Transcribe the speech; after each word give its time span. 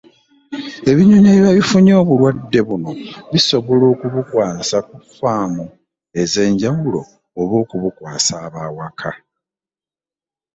Ebinyonyi 0.89 1.27
ebiba 1.31 1.57
bifunye 1.57 1.93
obulwadde 2.01 2.59
buno 2.67 2.91
bisobola 3.31 3.83
okubusaasaanya 3.93 4.87
ku 4.89 4.97
faamu 5.17 5.65
ez’enjawulo 6.21 7.01
oba 7.41 7.55
okubukwasa 7.63 8.33
ab’awaka. 8.45 9.11